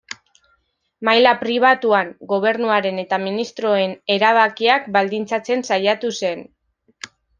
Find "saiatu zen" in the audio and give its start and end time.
5.69-6.43